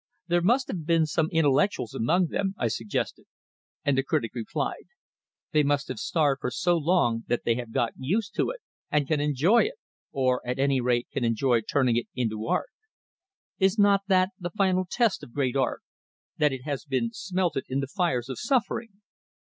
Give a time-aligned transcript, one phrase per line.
[0.29, 3.25] There must be some intellectuals among them, I suggested;
[3.85, 4.85] and the critic replied:
[5.51, 9.07] "They must have starved for so long that they have got used to it, and
[9.07, 9.75] can enjoy it
[10.11, 12.71] or at any rate can enjoy turning it into art.
[13.59, 15.83] Is not that the final test of great art,
[16.39, 19.01] that it has been smelted in the fires of suffering?